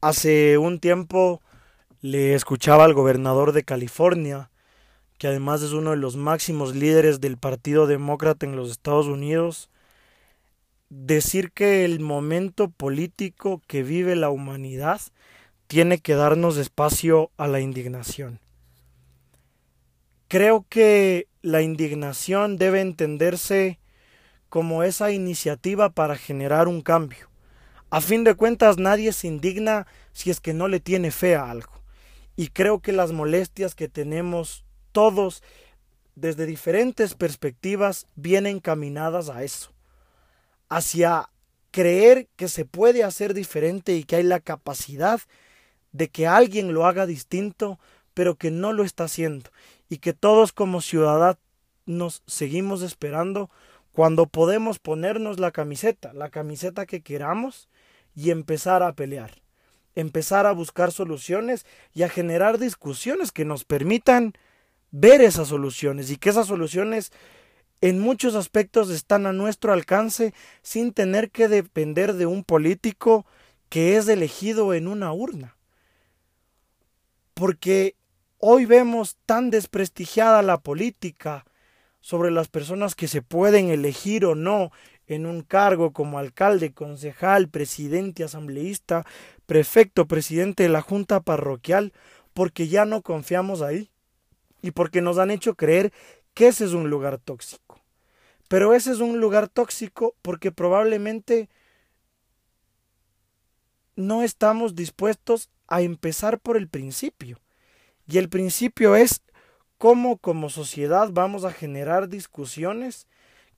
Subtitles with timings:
[0.00, 1.42] Hace un tiempo
[2.02, 4.48] le escuchaba al gobernador de California,
[5.18, 9.70] que además es uno de los máximos líderes del Partido Demócrata en los Estados Unidos,
[10.88, 15.00] decir que el momento político que vive la humanidad
[15.66, 18.38] tiene que darnos espacio a la indignación.
[20.28, 23.80] Creo que la indignación debe entenderse
[24.48, 27.27] como esa iniciativa para generar un cambio.
[27.90, 31.50] A fin de cuentas nadie se indigna si es que no le tiene fe a
[31.50, 31.72] algo.
[32.36, 35.42] Y creo que las molestias que tenemos todos
[36.14, 39.72] desde diferentes perspectivas vienen caminadas a eso.
[40.68, 41.30] Hacia
[41.70, 45.20] creer que se puede hacer diferente y que hay la capacidad
[45.92, 47.78] de que alguien lo haga distinto,
[48.12, 49.50] pero que no lo está haciendo.
[49.88, 51.38] Y que todos como ciudadanos
[51.86, 53.50] nos seguimos esperando
[53.92, 57.68] cuando podemos ponernos la camiseta, la camiseta que queramos
[58.18, 59.30] y empezar a pelear,
[59.94, 64.32] empezar a buscar soluciones y a generar discusiones que nos permitan
[64.90, 67.12] ver esas soluciones y que esas soluciones
[67.80, 73.24] en muchos aspectos están a nuestro alcance sin tener que depender de un político
[73.68, 75.56] que es elegido en una urna.
[77.34, 77.94] Porque
[78.38, 81.44] hoy vemos tan desprestigiada la política
[82.00, 84.72] sobre las personas que se pueden elegir o no
[85.08, 89.04] en un cargo como alcalde, concejal, presidente, asambleísta,
[89.46, 91.92] prefecto, presidente de la junta parroquial,
[92.34, 93.90] porque ya no confiamos ahí
[94.62, 95.92] y porque nos han hecho creer
[96.34, 97.80] que ese es un lugar tóxico.
[98.48, 101.48] Pero ese es un lugar tóxico porque probablemente
[103.96, 107.40] no estamos dispuestos a empezar por el principio.
[108.06, 109.22] Y el principio es
[109.76, 113.06] cómo como sociedad vamos a generar discusiones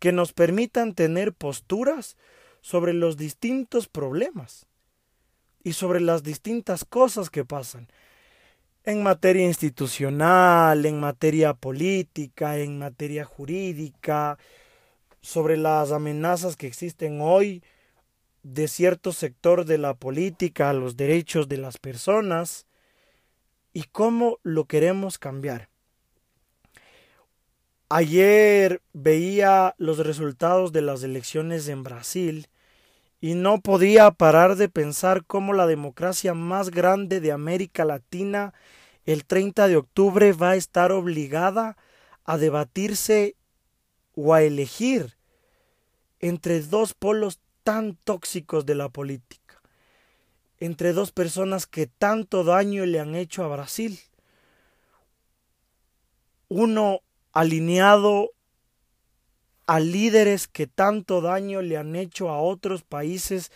[0.00, 2.16] que nos permitan tener posturas
[2.60, 4.66] sobre los distintos problemas
[5.62, 7.86] y sobre las distintas cosas que pasan
[8.84, 14.38] en materia institucional, en materia política, en materia jurídica,
[15.20, 17.62] sobre las amenazas que existen hoy
[18.42, 22.66] de cierto sector de la política a los derechos de las personas
[23.72, 25.69] y cómo lo queremos cambiar.
[27.92, 32.46] Ayer veía los resultados de las elecciones en Brasil
[33.20, 38.54] y no podía parar de pensar cómo la democracia más grande de América Latina
[39.06, 41.76] el 30 de octubre va a estar obligada
[42.24, 43.34] a debatirse
[44.14, 45.16] o a elegir
[46.20, 49.60] entre dos polos tan tóxicos de la política,
[50.60, 53.98] entre dos personas que tanto daño le han hecho a Brasil.
[56.46, 57.00] Uno
[57.32, 58.32] alineado
[59.66, 63.52] a líderes que tanto daño le han hecho a otros países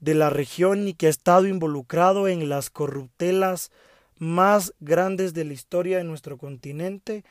[0.00, 3.70] de la región y que ha estado involucrado en las corruptelas
[4.18, 7.24] más grandes de la historia de nuestro continente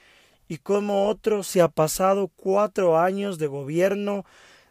[0.47, 4.25] y como otro se ha pasado cuatro años de gobierno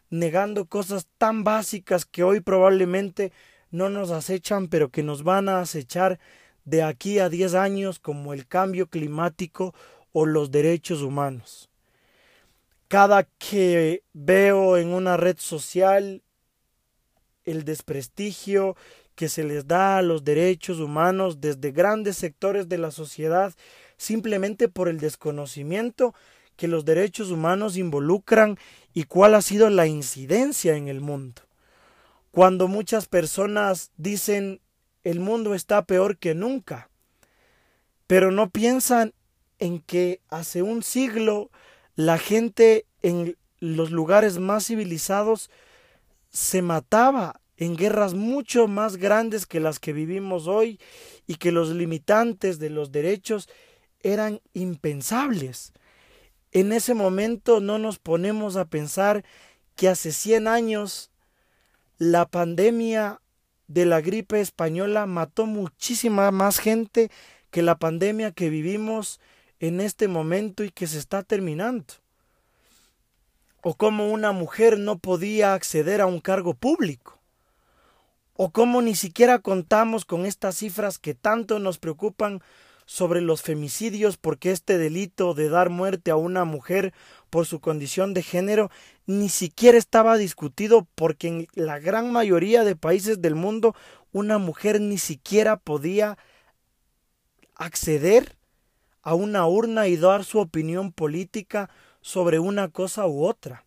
[0.09, 3.31] negando cosas tan básicas que hoy probablemente
[3.71, 6.19] no nos acechan pero que nos van a acechar
[6.65, 9.73] de aquí a diez años como el cambio climático
[10.13, 11.69] o los derechos humanos.
[12.87, 16.23] Cada que veo en una red social
[17.45, 18.75] el desprestigio
[19.15, 23.53] que se les da a los derechos humanos desde grandes sectores de la sociedad
[23.97, 26.13] simplemente por el desconocimiento
[26.55, 28.57] que los derechos humanos involucran
[28.93, 31.43] y cuál ha sido la incidencia en el mundo.
[32.31, 34.61] Cuando muchas personas dicen
[35.03, 36.89] el mundo está peor que nunca,
[38.07, 39.13] pero no piensan
[39.61, 41.51] en que hace un siglo
[41.95, 45.51] la gente en los lugares más civilizados
[46.31, 50.79] se mataba en guerras mucho más grandes que las que vivimos hoy
[51.27, 53.47] y que los limitantes de los derechos
[54.01, 55.73] eran impensables.
[56.51, 59.23] En ese momento no nos ponemos a pensar
[59.75, 61.11] que hace 100 años
[61.99, 63.21] la pandemia
[63.67, 67.11] de la gripe española mató muchísima más gente
[67.51, 69.19] que la pandemia que vivimos
[69.61, 71.93] en este momento y que se está terminando.
[73.61, 77.19] O cómo una mujer no podía acceder a un cargo público.
[78.33, 82.41] O cómo ni siquiera contamos con estas cifras que tanto nos preocupan
[82.87, 86.91] sobre los femicidios porque este delito de dar muerte a una mujer
[87.29, 88.71] por su condición de género
[89.05, 93.75] ni siquiera estaba discutido porque en la gran mayoría de países del mundo
[94.11, 96.17] una mujer ni siquiera podía
[97.55, 98.35] acceder
[99.01, 101.69] a una urna y dar su opinión política
[102.01, 103.65] sobre una cosa u otra,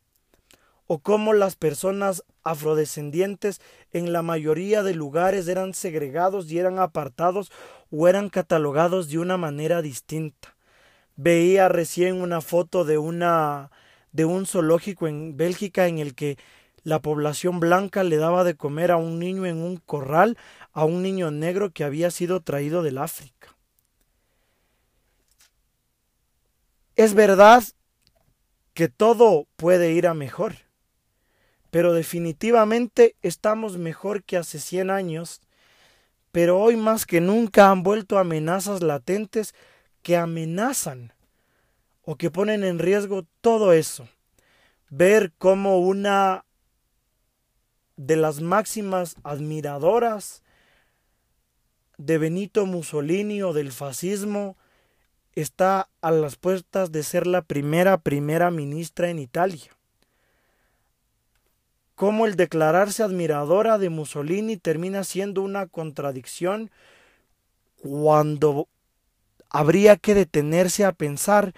[0.86, 3.60] o cómo las personas afrodescendientes
[3.92, 7.50] en la mayoría de lugares eran segregados y eran apartados
[7.90, 10.56] o eran catalogados de una manera distinta.
[11.16, 13.70] Veía recién una foto de una
[14.12, 16.38] de un zoológico en Bélgica en el que
[16.84, 20.36] la población blanca le daba de comer a un niño en un corral,
[20.72, 23.53] a un niño negro que había sido traído del África.
[26.96, 27.64] Es verdad
[28.72, 30.54] que todo puede ir a mejor,
[31.72, 35.40] pero definitivamente estamos mejor que hace 100 años,
[36.30, 39.54] pero hoy más que nunca han vuelto amenazas latentes
[40.02, 41.12] que amenazan
[42.02, 44.08] o que ponen en riesgo todo eso.
[44.88, 46.44] Ver cómo una
[47.96, 50.44] de las máximas admiradoras
[51.98, 54.56] de Benito Mussolini o del fascismo
[55.34, 59.70] está a las puertas de ser la primera primera ministra en Italia.
[61.94, 66.70] Cómo el declararse admiradora de Mussolini termina siendo una contradicción
[67.76, 68.68] cuando
[69.48, 71.54] habría que detenerse a pensar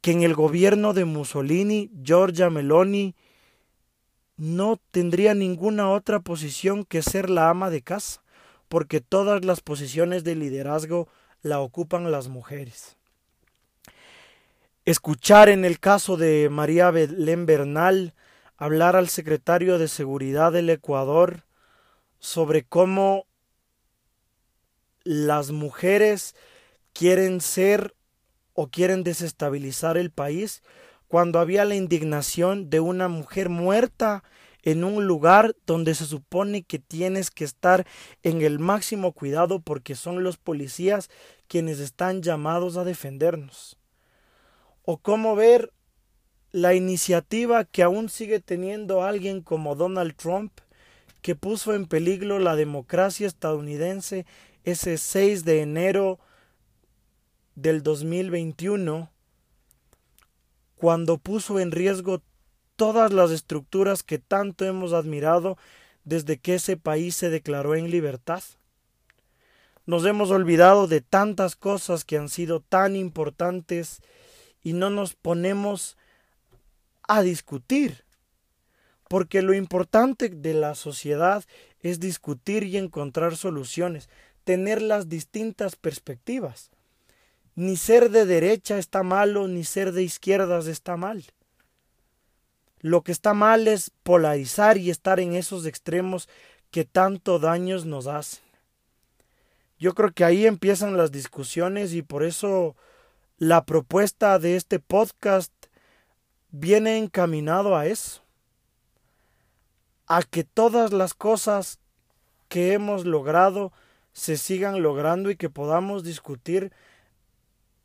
[0.00, 3.16] que en el gobierno de Mussolini, Giorgia Meloni
[4.36, 8.22] no tendría ninguna otra posición que ser la ama de casa,
[8.68, 11.08] porque todas las posiciones de liderazgo
[11.42, 12.96] la ocupan las mujeres.
[14.84, 18.14] Escuchar en el caso de María Belén Bernal
[18.56, 21.44] hablar al secretario de Seguridad del Ecuador
[22.18, 23.26] sobre cómo
[25.04, 26.34] las mujeres
[26.92, 27.94] quieren ser
[28.54, 30.62] o quieren desestabilizar el país
[31.06, 34.24] cuando había la indignación de una mujer muerta
[34.62, 37.86] en un lugar donde se supone que tienes que estar
[38.22, 41.10] en el máximo cuidado porque son los policías
[41.46, 43.78] quienes están llamados a defendernos.
[44.82, 45.72] O cómo ver
[46.50, 50.52] la iniciativa que aún sigue teniendo alguien como Donald Trump,
[51.22, 54.26] que puso en peligro la democracia estadounidense
[54.64, 56.18] ese 6 de enero
[57.54, 59.10] del 2021
[60.76, 62.22] cuando puso en riesgo
[62.78, 65.58] todas las estructuras que tanto hemos admirado
[66.04, 68.44] desde que ese país se declaró en libertad.
[69.84, 74.00] Nos hemos olvidado de tantas cosas que han sido tan importantes
[74.62, 75.96] y no nos ponemos
[77.02, 78.04] a discutir,
[79.08, 81.44] porque lo importante de la sociedad
[81.80, 84.08] es discutir y encontrar soluciones,
[84.44, 86.70] tener las distintas perspectivas.
[87.56, 91.24] Ni ser de derecha está malo, ni ser de izquierdas está mal.
[92.80, 96.28] Lo que está mal es polarizar y estar en esos extremos
[96.70, 98.44] que tanto daños nos hacen.
[99.78, 102.76] Yo creo que ahí empiezan las discusiones y por eso
[103.36, 105.52] la propuesta de este podcast
[106.50, 108.22] viene encaminado a eso.
[110.06, 111.78] A que todas las cosas
[112.48, 113.72] que hemos logrado
[114.12, 116.72] se sigan logrando y que podamos discutir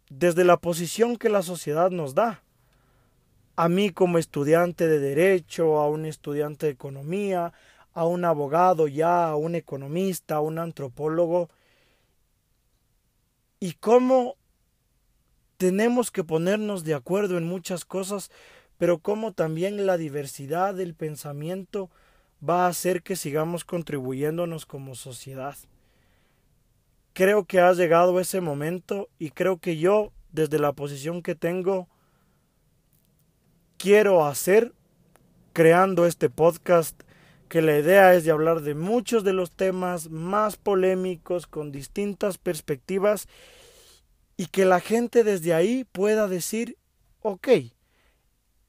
[0.09, 2.42] desde la posición que la sociedad nos da.
[3.55, 7.53] A mí como estudiante de derecho, a un estudiante de economía,
[7.93, 11.49] a un abogado ya, a un economista, a un antropólogo,
[13.59, 14.35] y cómo
[15.57, 18.31] tenemos que ponernos de acuerdo en muchas cosas,
[18.77, 21.89] pero cómo también la diversidad del pensamiento
[22.47, 25.55] va a hacer que sigamos contribuyéndonos como sociedad
[27.13, 31.87] creo que ha llegado ese momento y creo que yo, desde la posición que tengo,
[33.83, 34.71] quiero hacer
[35.51, 36.97] creando este podcast
[37.49, 42.37] que la idea es de hablar de muchos de los temas más polémicos con distintas
[42.37, 43.27] perspectivas
[44.37, 46.77] y que la gente desde ahí pueda decir,
[47.23, 47.49] ok,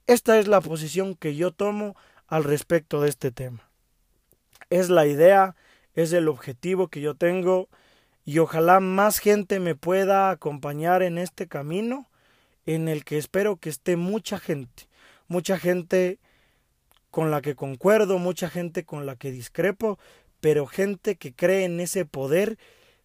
[0.09, 1.95] esta es la posición que yo tomo
[2.27, 3.71] al respecto de este tema.
[4.69, 5.55] Es la idea,
[5.93, 7.69] es el objetivo que yo tengo
[8.25, 12.11] y ojalá más gente me pueda acompañar en este camino
[12.67, 14.89] en el que espero que esté mucha gente,
[15.29, 16.19] mucha gente
[17.11, 19.99] con la que concuerdo, mucha gente con la que discrepo,
[20.41, 22.59] pero gente que cree en ese poder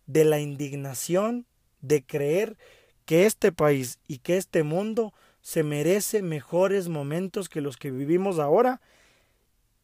[0.08, 1.46] de la indignación,
[1.82, 2.58] de creer
[3.06, 8.40] que este país y que este mundo se merece mejores momentos que los que vivimos
[8.40, 8.82] ahora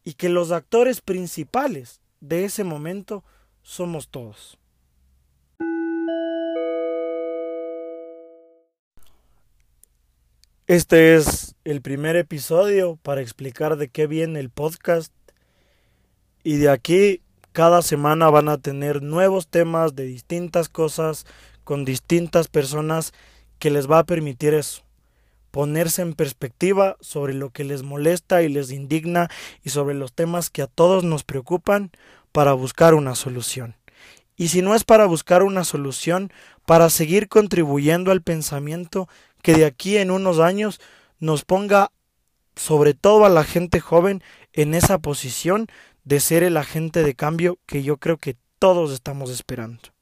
[0.04, 3.24] y que los actores principales de ese momento
[3.62, 4.58] somos todos.
[10.68, 15.12] Este es el primer episodio para explicar de qué viene el podcast
[16.42, 17.20] y de aquí
[17.52, 21.24] cada semana van a tener nuevos temas de distintas cosas
[21.62, 23.12] con distintas personas
[23.60, 24.82] que les va a permitir eso,
[25.52, 29.30] ponerse en perspectiva sobre lo que les molesta y les indigna
[29.62, 31.92] y sobre los temas que a todos nos preocupan
[32.32, 33.76] para buscar una solución.
[34.36, 36.32] Y si no es para buscar una solución,
[36.66, 39.08] para seguir contribuyendo al pensamiento
[39.46, 40.80] que de aquí en unos años
[41.20, 41.92] nos ponga
[42.56, 44.20] sobre todo a la gente joven
[44.52, 45.68] en esa posición
[46.02, 49.95] de ser el agente de cambio que yo creo que todos estamos esperando.